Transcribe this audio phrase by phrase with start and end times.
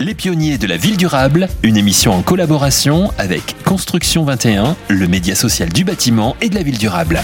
[0.00, 5.36] Les pionniers de la ville durable, une émission en collaboration avec Construction 21, le média
[5.36, 7.20] social du bâtiment et de la ville durable.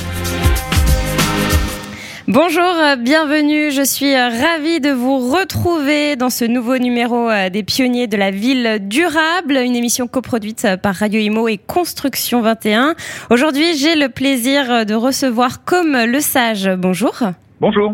[2.29, 3.73] Bonjour, euh, bienvenue.
[3.73, 8.17] Je suis euh, ravie de vous retrouver dans ce nouveau numéro euh, des pionniers de
[8.17, 12.95] la ville durable, une émission coproduite par Radio Imo et Construction 21.
[13.31, 16.71] Aujourd'hui, j'ai le plaisir de recevoir Comme le Sage.
[16.79, 17.21] Bonjour.
[17.61, 17.93] Bonjour.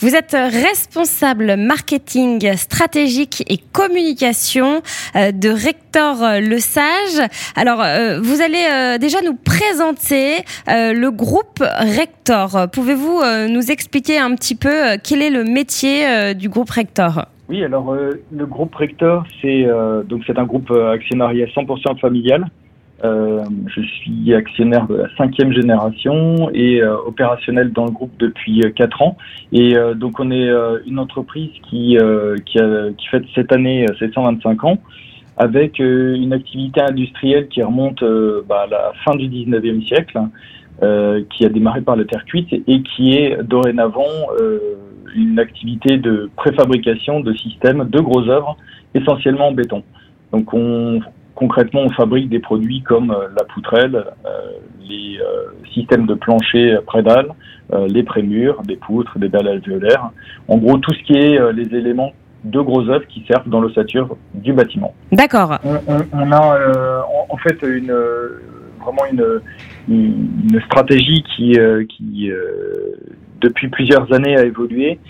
[0.00, 4.82] Vous êtes responsable marketing stratégique et communication
[5.14, 7.28] euh, de Rector Le Sage.
[7.54, 12.68] Alors, euh, vous allez euh, déjà nous présenter le groupe Rector.
[12.72, 17.26] Pouvez-vous nous expliquer un petit peu quel est le métier du groupe Rector?
[17.48, 19.64] Oui, alors le groupe Rector, c'est
[20.06, 22.63] donc c'est un groupe actionnariat 100% familial euh,
[23.02, 28.70] je suis actionnaire de la cinquième génération et euh, opérationnel dans le groupe depuis euh,
[28.70, 29.16] quatre ans.
[29.52, 30.50] Et donc on est
[30.86, 31.96] une entreprise qui
[32.46, 34.78] qui, a, qui fête cette année 725 ans
[35.36, 38.02] avec une activité industrielle qui remonte
[38.48, 40.18] bah, à la fin du 19e siècle,
[41.30, 44.28] qui a démarré par la terre cuite et qui est dorénavant
[45.14, 48.56] une activité de préfabrication de systèmes de gros œuvres,
[48.94, 49.82] essentiellement en béton.
[50.32, 51.00] Donc on,
[51.34, 54.28] concrètement, on fabrique des produits comme euh, la poutrelle, euh,
[54.88, 57.28] les euh, systèmes de plancher prédales,
[57.88, 60.10] les prémurs, des poutres, des dalles alvéolaires.
[60.48, 62.12] En gros, tout ce qui est les éléments
[62.44, 64.94] de gros œuvres qui servent dans l'ossature du bâtiment.
[65.10, 65.58] D'accord.
[65.64, 67.92] On, a en, fait une
[68.80, 69.40] vraiment une,
[69.88, 72.30] une, stratégie qui, qui
[73.40, 75.00] depuis plusieurs années a évolué,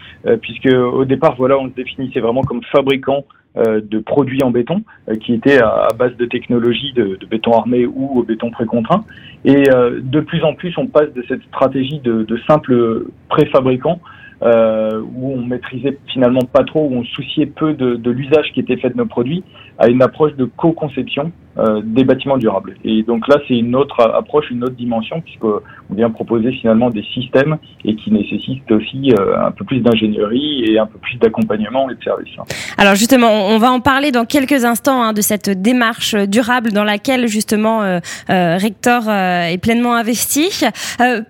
[0.40, 4.82] puisque au départ, voilà, on se définissait vraiment comme fabricant euh, de produits en béton
[5.08, 9.04] euh, qui étaient à, base de technologie de, béton armé ou au béton précontraint.
[9.44, 14.00] Et euh, de plus en plus, on passe de cette stratégie de, de simple préfabricant
[14.42, 18.60] euh, où on maîtrisait finalement pas trop, où on souciait peu de, de l'usage qui
[18.60, 19.44] était fait de nos produits,
[19.78, 22.76] à une approche de co-conception euh, des bâtiments durables.
[22.84, 27.04] Et donc là, c'est une autre approche, une autre dimension, puisqu'on vient proposer finalement des
[27.14, 31.88] systèmes et qui nécessitent aussi euh, un peu plus d'ingénierie et un peu plus d'accompagnement
[31.90, 32.34] et de services.
[32.76, 36.84] Alors justement, on va en parler dans quelques instants hein, de cette démarche durable dans
[36.84, 40.64] laquelle justement euh, euh Rector est pleinement investi.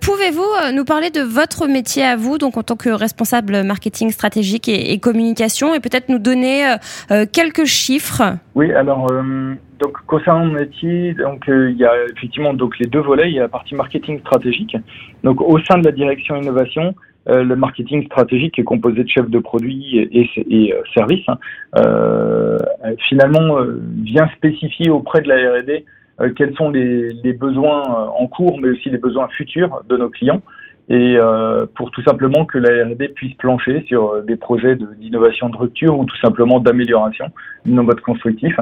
[0.01, 4.69] Pouvez-vous nous parler de votre métier à vous, donc en tant que responsable marketing stratégique
[4.69, 6.77] et, communication, et peut-être nous donner euh,
[7.11, 12.55] euh, quelques chiffres Oui, alors euh, donc concernant mon métier, donc il y a effectivement
[12.55, 13.29] donc les deux volets.
[13.29, 14.77] Il y a la partie marketing stratégique.
[15.23, 16.95] Donc au sein de la direction innovation,
[17.27, 21.27] le marketing stratégique est composé de chefs de produits et, services.
[21.29, 22.59] Hein.
[23.09, 23.57] finalement,
[24.03, 25.87] vient spécifier auprès de la R&D
[26.37, 30.43] quels sont les, besoins en cours, mais aussi les besoins futurs de nos clients
[30.89, 35.49] et euh, pour tout simplement que la R&D puisse plancher sur euh, des projets d'innovation
[35.49, 37.27] de, rupture ou tout simplement d'amélioration
[37.65, 38.61] de nos modes constructifs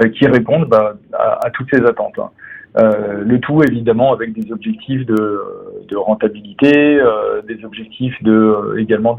[0.00, 2.18] euh, qui répondent bah, à, toutes ces attentes.
[2.18, 2.30] Hein.
[2.78, 7.00] Le tout évidemment avec des objectifs de, rentabilité,
[7.48, 9.16] des objectifs de également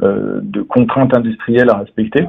[0.00, 2.26] de contraintes industrielles à respecter.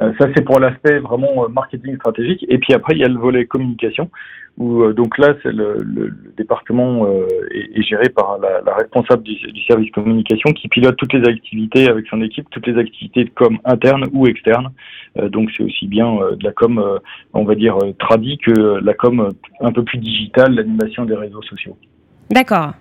[0.00, 2.44] Euh, ça, c'est pour l'aspect vraiment euh, marketing stratégique.
[2.48, 4.10] Et puis après, il y a le volet communication,
[4.56, 7.06] où euh, donc là, c'est le, le, département
[7.50, 11.28] est, est, géré par la, la responsable du, du, service communication qui pilote toutes les
[11.28, 14.70] activités avec son équipe, toutes les activités de com interne ou externe.
[15.16, 17.00] donc c'est aussi bien de la com,
[17.34, 19.30] on va dire, tradie que la com
[19.60, 21.76] un peu plus digitale, l'animation des réseaux sociaux.
[22.30, 22.72] D'accord.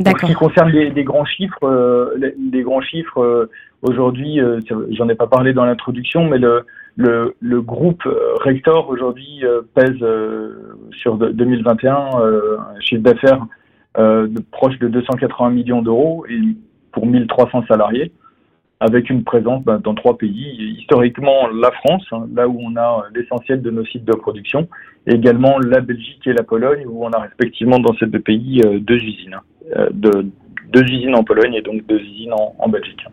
[0.00, 0.28] Euh, D'accord.
[0.28, 3.48] ce qui concerne les, les grands chiffres, les, les, grands chiffres
[3.84, 4.60] Aujourd'hui, euh,
[4.92, 6.64] j'en ai pas parlé dans l'introduction, mais le,
[6.96, 10.02] le, le groupe euh, Rector aujourd'hui euh, pèse
[10.92, 13.46] sur 2021 un chiffre d'affaires
[13.96, 16.40] de proche de 280 millions d'euros et
[16.92, 18.10] pour 1300 salariés,
[18.80, 20.78] avec une présence ben, dans trois pays.
[20.80, 24.66] Historiquement, la France, hein, là où on a l'essentiel de nos sites de production,
[25.06, 28.62] et également la Belgique et la Pologne, où on a respectivement dans ces deux pays
[28.80, 29.38] deux usines,
[29.92, 30.26] de,
[30.72, 33.04] deux usines en Pologne et donc deux usines en, en Belgique.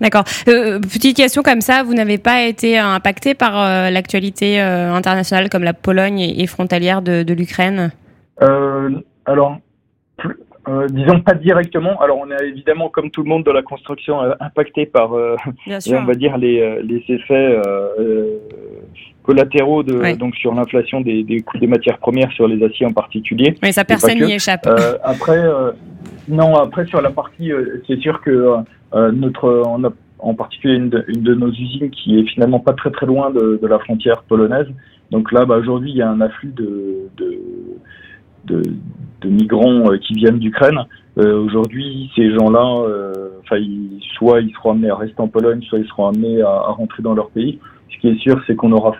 [0.00, 0.24] D'accord.
[0.46, 5.48] Euh, petite question comme ça, vous n'avez pas été impacté par euh, l'actualité euh, internationale
[5.48, 7.90] comme la Pologne et, frontalière de, de l'Ukraine?
[10.68, 12.00] Euh, disons pas directement.
[12.00, 15.12] Alors, on est évidemment, comme tout le monde dans la construction, impacté par,
[15.66, 17.60] on va dire, les, les effets
[19.22, 22.92] collatéraux de, donc sur l'inflation des, des, coûts des matières premières, sur les aciers en
[22.92, 23.54] particulier.
[23.62, 24.68] Mais ça, personne n'y échappe.
[25.02, 25.42] après,
[26.28, 27.50] non, après, sur la partie,
[27.86, 28.62] c'est sûr que
[28.94, 32.58] euh, notre, on a en particulier une de, une de, nos usines qui est finalement
[32.58, 34.66] pas très très loin de, de la frontière polonaise.
[35.10, 37.38] Donc là, bah, aujourd'hui, il y a un afflux de, de,
[38.48, 40.78] de, migrants euh, qui viennent d'Ukraine.
[41.16, 42.64] Aujourd'hui, ces gens-là,
[43.40, 43.56] enfin,
[44.14, 47.14] soit ils seront amenés à rester en Pologne, soit ils seront amenés à, rentrer dans
[47.14, 47.58] leur pays.
[47.92, 48.92] Ce qui est sûr, c'est qu'on aura,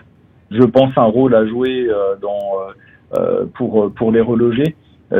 [0.51, 1.87] je pense, un rôle à jouer
[3.55, 4.75] pour, les reloger,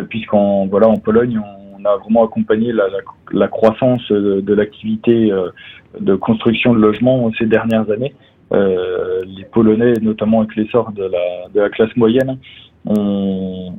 [0.09, 1.39] puisqu'en voilà, en Pologne,
[1.79, 2.73] on a vraiment accompagné
[3.31, 5.31] la, croissance de, l'activité
[5.97, 8.13] de construction de logements ces dernières années.
[8.51, 11.09] Euh, les Polonais, notamment avec l'essor de
[11.53, 12.37] la classe moyenne,
[12.85, 13.73] ont,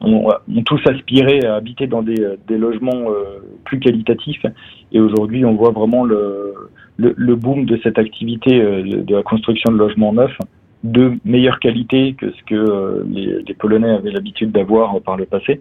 [0.65, 4.45] tous aspiré à habiter dans des, logements euh, plus qualitatifs.
[4.93, 6.55] Et aujourd'hui, on voit vraiment le,
[6.99, 10.39] boom de cette activité euh, de la construction de logements neufs
[10.83, 15.27] de meilleure qualité que ce que euh, les, les, Polonais avaient l'habitude d'avoir par le
[15.27, 15.61] passé.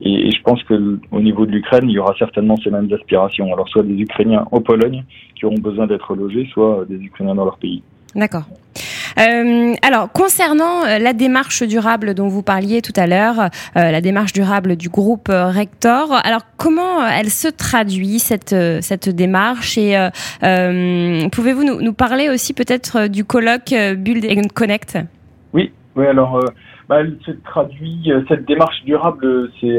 [0.00, 2.92] Et, et, je pense que au niveau de l'Ukraine, il y aura certainement ces mêmes
[2.92, 3.52] aspirations.
[3.52, 5.04] Alors soit des Ukrainiens en Pologne
[5.34, 7.82] qui auront besoin d'être logés, soit des Ukrainiens dans leur pays.
[8.14, 8.44] D'accord.
[9.18, 14.00] Euh, alors, concernant euh, la démarche durable dont vous parliez tout à l'heure, euh, la
[14.00, 19.78] démarche durable du groupe Rector, alors comment elle se traduit cette cette démarche?
[19.78, 19.96] Et
[21.32, 24.98] pouvez-vous nous, nous, parler aussi peut-être du colloque Build and Connect?
[25.52, 26.06] Oui, oui.
[26.06, 26.40] Alors,
[26.88, 29.78] bah, elle se traduit cette démarche durable, c'est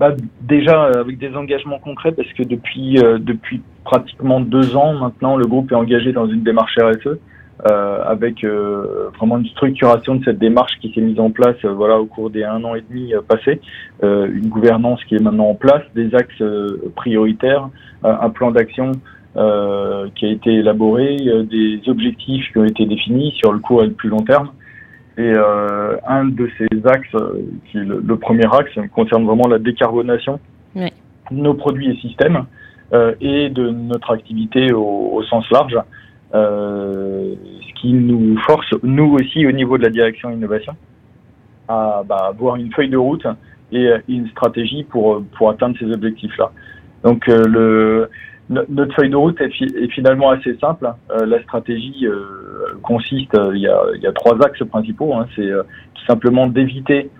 [0.00, 5.46] bah, déjà avec des engagements concrets parce que depuis depuis pratiquement deux ans maintenant, le
[5.46, 7.18] groupe est engagé dans une démarche RSE.
[7.70, 11.72] Euh, avec euh, vraiment une structuration de cette démarche qui s'est mise en place euh,
[11.72, 13.60] voilà au cours des un an et demi passés,
[14.02, 16.42] une gouvernance qui est maintenant en place, des axes
[16.96, 17.68] prioritaires,
[18.02, 18.92] un plan d'action
[19.34, 21.16] qui a été élaboré,
[21.48, 24.50] des objectifs qui ont été définis sur le court et le plus long terme.
[25.18, 25.32] Et
[26.06, 27.16] un de ces axes,
[27.70, 30.40] qui est le, premier axe, concerne vraiment la décarbonation
[30.74, 30.92] oui.
[31.30, 32.44] de nos produits et systèmes
[33.20, 35.78] et de notre activité au, au sens large.
[36.34, 40.74] Euh, ce qui nous force, nous aussi, au niveau de la direction innovation,
[41.68, 43.26] à bah, avoir une feuille de route
[43.72, 46.50] et une stratégie pour, pour atteindre ces objectifs-là.
[47.04, 48.10] Donc, euh, le,
[48.68, 50.90] notre feuille de route est, fi est finalement assez simple.
[51.10, 55.14] Euh, la stratégie euh, consiste, il y, a, il y a trois axes principaux.
[55.14, 55.26] Hein.
[55.36, 55.50] C'est
[55.94, 57.10] tout simplement d'éviter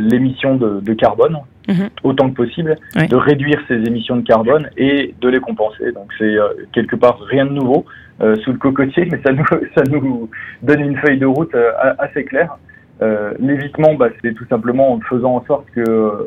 [0.00, 1.36] l'émission de, de, carbone
[1.68, 1.84] mmh.
[2.02, 3.06] autant que possible, oui.
[3.06, 5.92] de réduire ces émissions de carbone et de les compenser.
[5.92, 6.34] Donc c'est
[6.72, 8.07] quelque part rien de nouveau euh,
[8.42, 9.44] sous le cocotier, mais ça nous,
[9.76, 10.28] ça nous
[10.62, 12.56] donne une feuille de route euh, assez claire.
[13.00, 16.26] Euh, L'évitement, bah, c'est tout simplement en faisant en sorte que euh,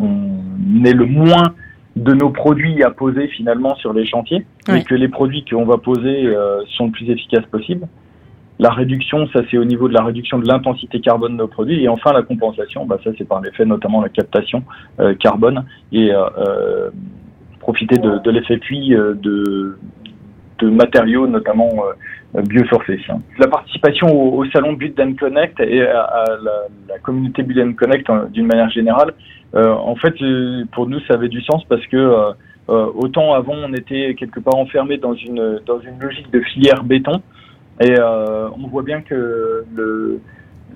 [0.00, 1.54] on ait le moins
[1.96, 4.78] de nos produits à poser finalement sur les chantiers oui.
[4.78, 7.86] et que les produits qu'on va poser euh, sont le plus efficaces possible.
[8.58, 11.82] La réduction, ça c'est au niveau de la réduction de l'intensité carbone de nos produits.
[11.82, 14.62] Et enfin la compensation, bah, ça c'est par l'effet notamment la captation
[15.00, 16.90] euh, carbone et euh,
[17.62, 19.78] profiter de, l'effet puits euh, de,
[20.62, 21.70] matériaux, notamment
[22.36, 23.00] euh, biosourcés.
[23.38, 26.52] La participation au, au, salon Build and Connect et à, la,
[26.88, 29.12] la, communauté Build and Connect hein, d'une manière générale,
[29.56, 30.14] euh, en fait,
[30.72, 32.32] pour nous, ça avait du sens parce que
[32.68, 37.20] autant avant, on était quelque part enfermé dans une dans une logique de filière béton,
[37.80, 40.20] et on voit bien que le,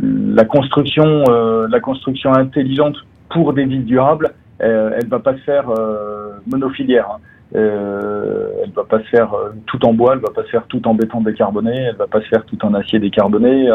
[0.01, 1.25] la construction
[1.77, 2.97] la construction intelligente
[3.31, 4.35] pour des villes durables
[4.67, 7.11] euh, elle va pas se faire euh, monofilière.
[7.11, 7.21] Hein.
[7.55, 10.67] Euh, elle va pas se faire euh, tout en bois, elle va pas se faire
[10.67, 13.71] tout en béton décarboné, elle va pas se faire tout en acier décarboné.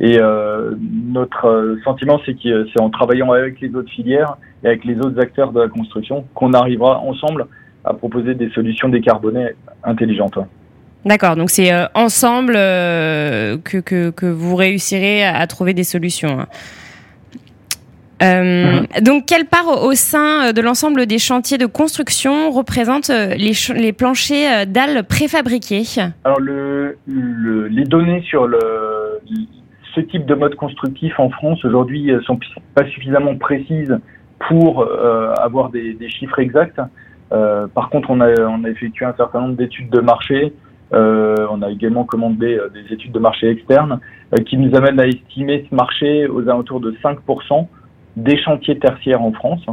[0.00, 4.96] Et notre sentiment, c'est que c'est en travaillant avec les autres filières et avec les
[4.98, 7.46] autres acteurs de la construction qu'on arrivera ensemble
[7.84, 9.50] à proposer des solutions décarbonées
[9.84, 10.38] intelligentes.
[11.04, 16.40] D'accord, donc c'est ensemble que, vous réussirez à, trouver des solutions.
[16.40, 16.46] Hein.
[18.22, 18.82] Euh.
[19.00, 23.92] Donc, quelle part au sein euh, de l'ensemble des chantiers de construction représente euh, les,
[23.92, 25.82] planchers dalles préfabriqués
[26.24, 28.48] Alors, le, le, les données sur
[29.94, 32.38] ce type de mode constructif en France aujourd'hui sont
[32.74, 33.98] pas suffisamment précises
[34.48, 34.86] pour
[35.40, 36.80] avoir des, chiffres exacts.
[37.30, 40.52] Par contre, on a, effectué un certain nombre d'études de marché.
[40.92, 44.00] On a également commandé des études de marché externes
[44.46, 47.66] qui nous amènent à estimer ce marché aux alentours de 5%
[48.16, 49.64] des chantiers tertiaires en France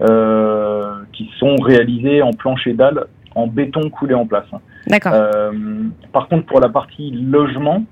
[0.00, 4.46] euh, qui sont réalisés en plancher dalle en béton coulé en place.
[4.86, 5.12] D'accord.
[5.14, 5.52] Euh,
[6.12, 7.84] par contre, pour la partie logement,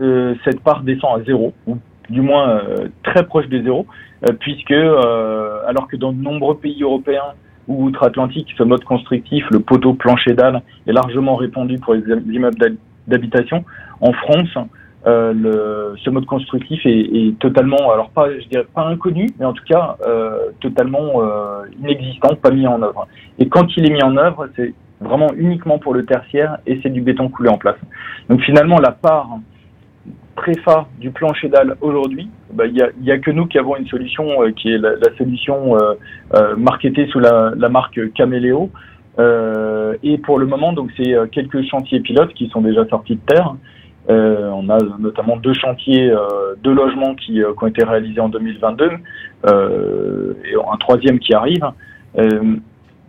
[0.00, 1.78] euh, cette part descend à zéro, ou
[2.10, 3.86] du moins euh, très proche des zéro,
[4.28, 7.34] euh, puisque alors que dans de nombreux pays européens
[7.68, 12.76] ou outre-Atlantique, ce mode constructif, le poteau plancher dalle, est largement répandu pour les immeubles
[13.08, 13.64] d'habitation,
[14.00, 14.56] en France,
[15.06, 19.44] euh, le, ce mode constructif est, est, totalement, alors pas, je dirais pas inconnu, mais
[19.44, 23.06] en tout cas euh, totalement euh, inexistant, pas mis en œuvre.
[23.38, 26.90] Et quand il est mis en œuvre, c'est vraiment uniquement pour le tertiaire et c'est
[26.90, 27.76] du béton coulé en place.
[28.28, 29.38] Donc finalement, la part
[30.34, 33.76] préfa du plancher dalle aujourd'hui, bah, il n'y a, y a, que nous qui avons
[33.76, 35.76] une solution qui est la, solution
[36.56, 38.70] marketée sous la, la marque Caméléo.
[39.18, 43.54] et pour le moment, donc c'est quelques chantiers pilotes qui sont déjà sortis de terre.
[44.08, 48.20] Euh, on a notamment deux chantiers, euh, deux logements qui, euh, qui, ont été réalisés
[48.20, 48.90] en 2022
[49.44, 51.64] et un troisième qui arrive.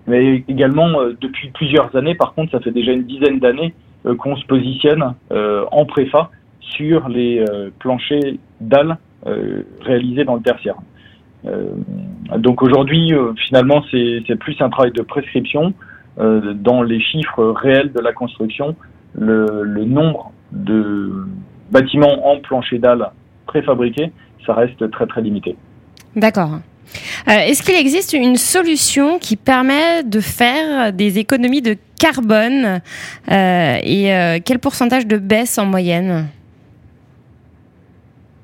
[0.07, 0.89] mais également,
[1.19, 3.73] depuis plusieurs années, par contre, ça fait déjà une dizaine d'années
[4.19, 7.43] qu'on se positionne en préfa sur les
[7.79, 8.97] planchers dalles
[9.81, 10.75] réalisés dans le tertiaire.
[12.37, 13.13] donc aujourd'hui,
[13.47, 15.73] finalement, c'est plus un travail de prescription
[16.17, 18.75] dans les chiffres réels de la construction.
[19.15, 21.25] Le, le nombre de
[21.71, 23.11] bâtiments en plancher dalle
[23.45, 24.11] préfabriqués,
[24.45, 25.55] ça reste très très limité.
[26.15, 26.59] D'accord.
[27.27, 32.81] Euh, est-ce qu'il existe une solution qui permet de faire des économies de carbone
[33.31, 36.27] euh, et euh, quel pourcentage de baisse en moyenne?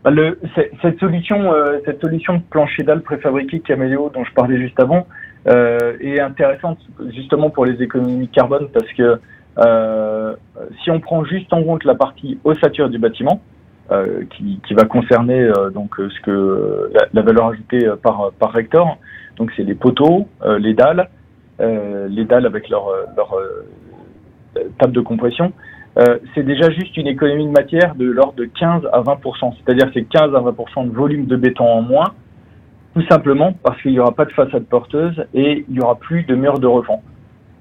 [0.03, 0.39] Bah, le,
[0.81, 1.53] cette solution,
[1.85, 5.07] cette solution de plancher dalle préfabriqué Caméléo dont je parlais juste avant
[5.45, 6.79] est intéressante
[7.13, 9.19] justement pour les économies de carbone parce que
[9.59, 10.35] euh,
[10.83, 13.41] si on prend juste en compte la partie ossature du bâtiment,
[13.91, 18.51] euh, qui, qui, va concerner euh, donc ce que la, la, valeur ajoutée par par
[18.51, 18.97] rector,
[19.37, 20.27] donc c'est les poteaux,
[20.59, 21.09] les dalles,
[21.59, 23.35] les dalles avec leur leur
[24.79, 25.51] table de compression.
[26.33, 30.03] c'est déjà juste une économie de matière de l'ordre de 15 à 20% c'est-à-dire c'est
[30.03, 32.13] 15 à 20% de volume de béton en moins,
[32.95, 36.23] tout simplement parce qu'il n'y aura pas de façade porteuse et il n'y aura plus
[36.23, 37.03] de murs de refend.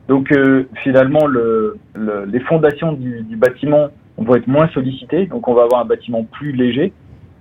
[0.08, 5.48] Donc euh, finalement, le, le, les fondations du, du, bâtiment vont être moins sollicitées, donc
[5.48, 6.92] on va avoir un bâtiment plus léger.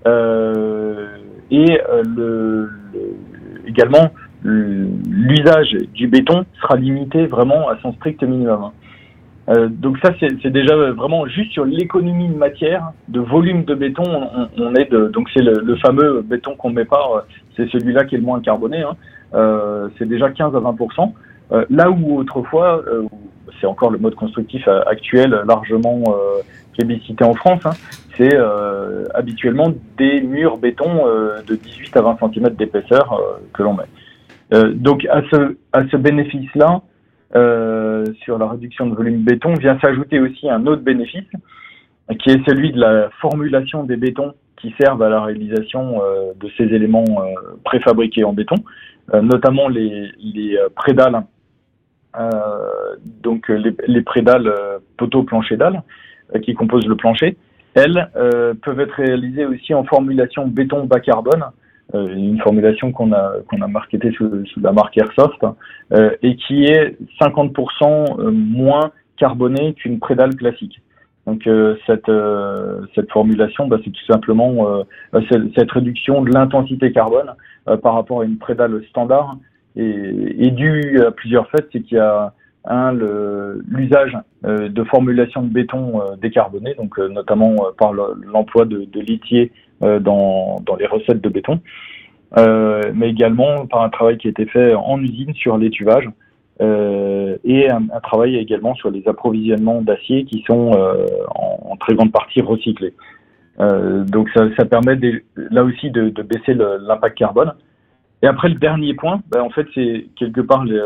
[0.07, 1.07] Euh,
[1.49, 2.69] et euh, le,
[3.67, 4.11] également,
[4.43, 8.71] l'usage du béton sera limité vraiment à son strict minimum.
[9.49, 14.03] Euh, donc ça, c'est déjà vraiment juste sur l'économie de matière, de volume de béton,
[14.05, 17.25] on, on est de, donc c'est le, le, fameux béton qu'on met pas,
[17.57, 18.81] c'est celui-là qui est le moins carboné.
[18.81, 18.95] Hein.
[19.33, 20.75] Euh, c'est déjà 15 à 20
[21.51, 23.03] euh, là où autrefois, euh,
[23.59, 26.01] c'est encore le mode constructif euh, actuel largement
[26.73, 27.71] plébiscité en France, hein,
[28.17, 28.37] c'est
[29.13, 31.05] habituellement des murs béton
[31.45, 33.21] de 18 à 20 cm d'épaisseur
[33.53, 34.71] que l'on met.
[34.73, 36.81] donc à ce, à ce bénéfice-là,
[38.23, 41.29] sur la réduction de volume béton, vient s'ajouter aussi un autre bénéfice,
[42.19, 46.01] qui est celui de la formulation des bétons qui servent à la réalisation
[46.39, 47.05] de ces éléments
[47.65, 48.55] préfabriqués en béton,
[49.13, 51.21] notamment les, les prédales euh,
[53.23, 55.81] donc euh, les, les prédales euh, poteaux plancher dalles
[56.43, 57.37] qui composent le plancher,
[57.73, 58.09] elles
[58.61, 61.43] peuvent être réalisées aussi en formulation béton bas carbone,
[61.93, 65.45] une formulation qu'on a qu'on a marketée sous, sous, la marque Airsoft
[66.21, 70.81] et qui est 50% moins carbonée qu'une prédale classique.
[71.27, 71.49] Donc
[71.85, 72.11] cette
[72.95, 74.85] cette formulation, bah, c'est tout simplement
[75.29, 77.35] cette réduction de l'intensité carbone
[77.83, 79.35] par rapport à une prédale standard
[79.75, 81.67] est, est dû à plusieurs faits.
[81.71, 82.33] C'est qu'il y a
[82.65, 88.85] un l'usage euh, de formulation de béton euh, décarboné, donc euh, notamment par l'emploi de,
[88.85, 91.59] de dans, les recettes de béton,
[92.37, 96.07] mais également par un travail qui a été fait en usine sur l'étuvage.
[96.61, 102.11] Euh, et un, travail également sur les approvisionnements d'acier qui sont euh, en, très grande
[102.11, 102.93] partie recyclés.
[103.59, 104.99] Euh, donc ça, permet
[105.35, 107.53] là aussi de baisser l'impact carbone.
[108.23, 110.79] Et après, le dernier point, ben, en fait, c'est quelque part les,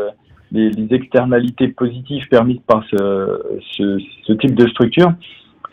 [0.52, 5.12] les, les, externalités positives permises par ce, ce, ce type de structure.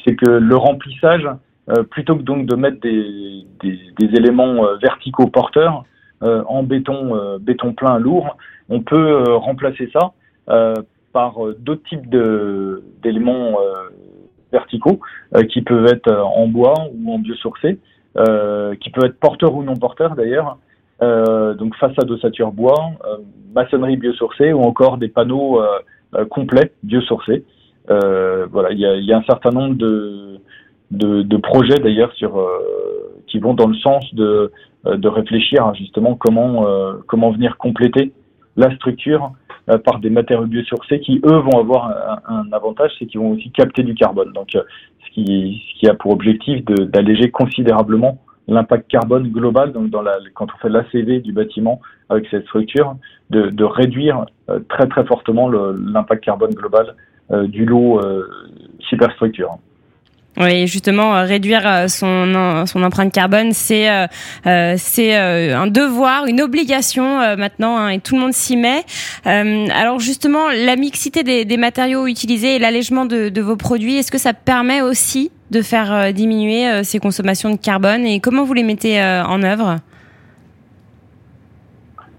[0.05, 1.27] C'est que le remplissage,
[1.69, 5.85] euh, plutôt que donc de mettre des, des, des éléments euh, verticaux porteurs
[6.23, 8.37] euh, en béton, euh, béton plein lourd,
[8.69, 10.13] on peut euh, remplacer ça
[11.13, 13.55] par d'autres types d'éléments
[14.51, 14.99] verticaux
[15.49, 17.79] qui peuvent être en bois ou en biosourcé,
[18.81, 20.57] qui peuvent être porteurs ou non porteurs d'ailleurs,
[21.01, 23.17] donc façade ossature bois, euh,
[23.53, 27.43] maçonnerie biosourcée ou encore des panneaux euh, complets biosourcés.
[27.87, 32.39] voilà, il y a, un certain nombre de, projets d'ailleurs sur
[33.27, 34.51] qui vont dans le sens de,
[34.85, 36.65] de réfléchir justement comment
[37.07, 38.13] comment venir compléter
[38.55, 39.31] la structure
[39.85, 43.81] par des matériaux biosourcés qui eux vont avoir un, avantage, c'est qu'ils vont aussi capter
[43.83, 44.31] du carbone.
[44.33, 49.91] Donc ce qui a pour objectif d'alléger considérablement l'impact carbone global, donc
[50.33, 52.95] quand on fait l'ACV du bâtiment avec cette structure,
[53.29, 56.95] de, réduire euh, très très fortement l'impact carbone global
[57.31, 58.23] euh, du lot euh,
[58.79, 59.57] superstructure.
[60.37, 63.87] Oui, justement, réduire son, son empreinte carbone, c'est
[64.43, 68.83] c'est un devoir, une obligation maintenant, hein, et tout le monde s'y met.
[69.25, 74.33] alors justement, la mixité des, matériaux utilisés et l'allègement de, vos produits, est-ce que ça
[74.33, 79.41] permet aussi de faire diminuer ces consommations de carbone et comment vous les mettez en
[79.43, 79.77] œuvre?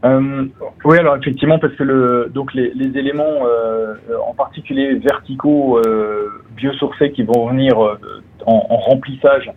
[0.05, 0.45] Euh,
[0.85, 3.95] oui, alors effectivement, parce que donc les, éléments, euh,
[4.29, 7.99] en particulier verticaux, euh, biosourcés, qui vont venir euh,
[8.45, 9.51] en, remplissage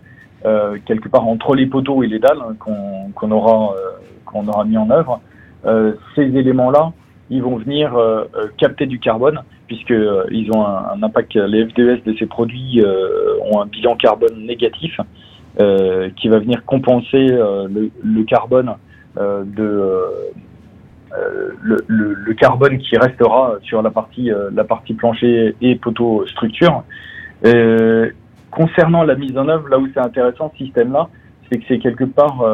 [0.46, 2.54] euh, quelque part entre les poteaux et les dalles hein,
[3.14, 3.74] qu'on aura
[4.24, 5.20] qu'on aura mis en œuvre,
[6.14, 6.92] ces éléments-là,
[7.30, 7.94] ils vont venir
[8.56, 9.94] capter du carbone puisque
[10.30, 11.34] ils ont un, impact.
[11.34, 12.82] Les FDS de ces produits
[13.50, 14.98] ont un bilan carbone négatif
[15.58, 18.74] qui va venir compenser le, le carbone
[19.18, 19.64] euh, de
[21.18, 25.74] euh, le, le, le, carbone qui restera sur la partie euh, la partie plancher et
[25.76, 26.84] poteau structure.
[28.50, 31.08] concernant la mise en œuvre, là où c'est intéressant ce système-là,
[31.50, 32.44] c'est que c'est quelque part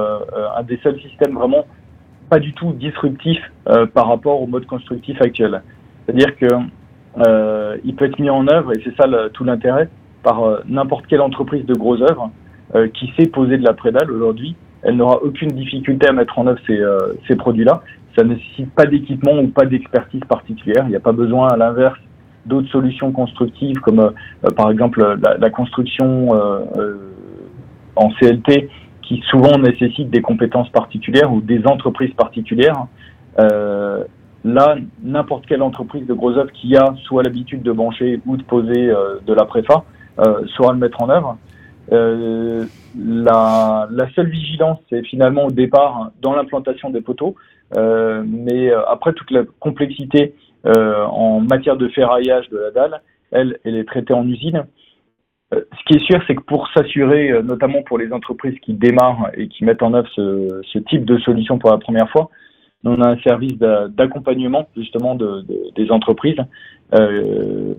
[0.57, 1.67] un des seuls systèmes vraiment
[2.29, 3.39] pas du tout disruptif
[3.95, 5.63] par rapport au mode constructif actuel.
[6.05, 6.47] C'est-à-dire que
[7.27, 9.89] euh, il peut être mis en œuvre, et c'est ça le, tout l'intérêt,
[10.23, 12.31] par n'importe quelle entreprise de gros œuvres
[12.95, 16.61] qui sait poser de la prédale aujourd'hui elle n'aura aucune difficulté à mettre en œuvre
[16.67, 17.83] ces, euh, ces produits-là.
[18.17, 20.85] Ça ne nécessite pas d'équipement ou pas d'expertise particulière.
[20.87, 21.99] Il n'y a pas besoin, à l'inverse,
[22.47, 24.11] d'autres solutions constructives comme euh,
[24.45, 26.29] euh, par exemple la, la construction
[27.97, 28.69] en CLT
[29.07, 32.87] qui souvent nécessite des compétences particulières ou des entreprises particulières.
[33.39, 38.43] là, n'importe quelle entreprise de gros œuvres qui a soit l'habitude de brancher ou de
[38.43, 38.93] poser
[39.27, 39.85] de la préfa
[40.57, 41.39] saura le mettre en œuvre.
[41.93, 42.65] Euh,
[42.97, 47.35] la, la, seule vigilance, c'est finalement au départ dans l'implantation des poteaux,
[47.77, 50.35] euh, mais euh, après toute la complexité
[50.67, 54.65] euh, en matière de ferraillage de la dalle, elle, elle est traitée en usine.
[55.55, 59.31] Euh, ce qui est sûr, c'est que pour s'assurer, notamment pour les entreprises qui démarrent
[59.35, 62.31] et qui mettent en œuvre ce, type de solution pour la première fois,
[62.85, 66.37] on a un service d'accompagnement justement de, de, des entreprises.
[66.95, 67.75] Euh,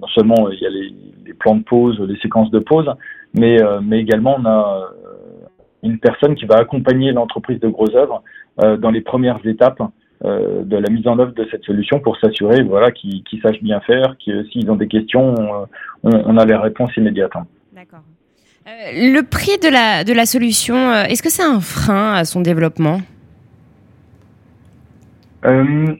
[0.00, 2.90] non seulement il y a les, plans de pause, les séquences de pause,
[3.34, 5.46] mais, euh, également on a euh,
[5.82, 8.22] une personne qui va accompagner l'entreprise de gros œuvres
[8.62, 9.82] euh, dans les premières étapes
[10.24, 14.16] de la mise en œuvre de cette solution pour s'assurer voilà, qu'ils sachent bien faire,
[14.24, 15.66] que s'ils ont des questions, on,
[16.02, 17.32] on, a les réponses immédiates.
[17.74, 18.00] D'accord.
[18.66, 23.00] le prix de la, de la solution, est-ce que c'est un frein à son développement?
[25.44, 25.94] Euh,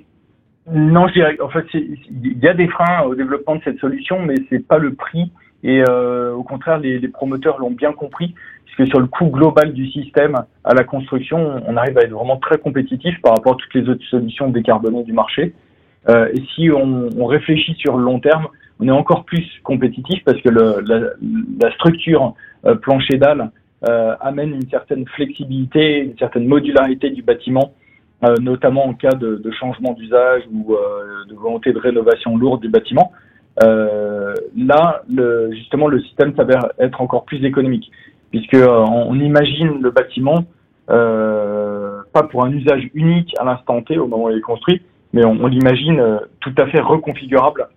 [0.69, 4.21] Non, je dirais, en fait, il y a des freins au développement de cette solution,
[4.23, 5.31] mais c'est pas le prix
[5.63, 9.73] et euh, au contraire, les, les promoteurs l'ont bien compris, puisque sur le coût global
[9.73, 13.57] du système à la construction, on arrive à être vraiment très compétitif par rapport à
[13.57, 15.55] toutes les autres solutions décarbonées du marché.
[16.09, 18.47] Euh, et si on, on, réfléchit sur le long terme,
[18.79, 21.11] on est encore plus compétitif parce que le, la,
[21.61, 23.51] la, structure euh, plancher dalle
[23.89, 27.73] euh, amène une certaine flexibilité, une certaine modularité du bâtiment,
[28.25, 32.63] euh, notamment en cas de, de changement d'usage ou euh, de volonté de rénovation lourde
[32.63, 33.13] du bâtiment.
[33.63, 37.91] Euh, là, le, justement, le système s'avère être encore plus économique,
[38.31, 40.45] puisque euh, on, imagine le bâtiment
[40.91, 44.83] euh, pas pour un usage unique à l'instant T au moment où il est construit,
[45.13, 47.69] mais on, on l'imagine tout à fait reconfigurable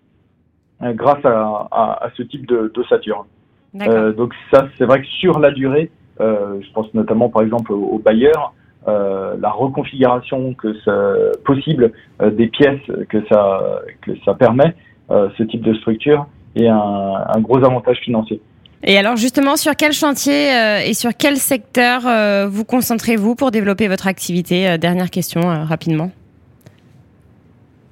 [0.81, 3.25] grâce à, à, à, ce type de d'ossature.
[3.73, 7.99] donc ça, c'est vrai que sur la durée, je pense notamment par exemple aux, aux
[7.99, 8.53] bailleurs,
[8.85, 11.13] la reconfiguration que ça,
[11.45, 11.91] possible
[12.23, 14.75] des pièces que ça que ça permet
[15.09, 18.41] ce type de structure et un, un, gros avantage financier.
[18.83, 23.51] Et alors justement, sur quel chantier euh, et sur quel secteur euh, vous concentrez-vous pour
[23.51, 26.11] développer votre activité Dernière question rapidement.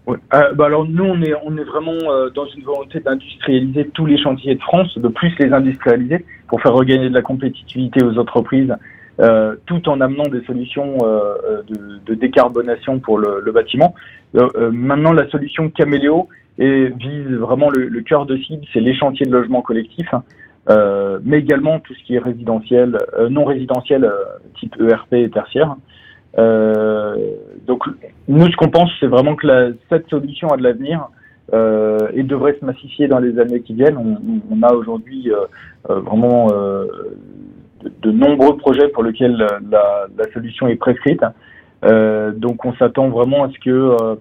[0.05, 0.17] Ouais.
[0.31, 1.97] bah alors nous, on est, on est vraiment
[2.33, 6.73] dans une volonté d'industrialiser tous les chantiers de France, de plus les industrialiser pour faire
[6.73, 8.73] regagner de la compétitivité aux entreprises,
[9.65, 10.95] tout en amenant des solutions
[11.67, 13.93] de, de, décarbonation pour le, le bâtiment.
[14.71, 19.25] maintenant, la solution Caméléo, et vise vraiment le, le cœur de cible, c'est les chantiers
[19.25, 20.07] de logement collectif,
[20.69, 24.11] euh, mais également tout ce qui est résidentiel, euh, non résidentiel, euh,
[24.59, 25.75] type ERP et tertiaire.
[26.37, 27.15] Euh,
[27.65, 27.83] donc
[28.27, 31.09] nous, ce qu'on pense, c'est vraiment que la, cette solution a de l'avenir
[31.53, 33.97] euh, et devrait se massifier dans les années qui viennent.
[33.97, 34.17] On,
[34.51, 35.31] on a aujourd'hui
[35.87, 41.23] vraiment de, de, nombreux projets pour lesquels la, la solution est prescrite.
[41.81, 44.15] donc on s'attend vraiment à ce que euh,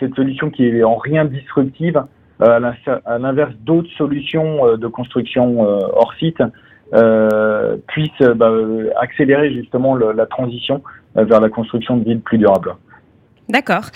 [0.00, 2.02] cette solution qui est en rien disruptive,
[2.42, 2.72] euh,
[3.04, 6.42] à l'inverse d'autres solutions euh, de construction hors site,
[7.88, 8.52] puisse bah,
[9.00, 10.82] accélérer justement le, la transition
[11.16, 12.76] vers la construction de villes plus durables.
[13.48, 13.86] D'accord.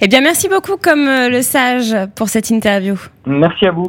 [0.00, 2.96] Eh bien, merci beaucoup, comme le sage, pour cette interview.
[3.26, 3.86] Merci à vous.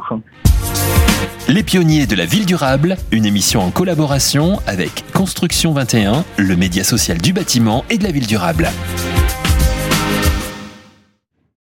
[1.48, 6.84] Les pionniers de la ville durable, une émission en collaboration avec Construction 21, le média
[6.84, 8.68] social du bâtiment et de la ville durable.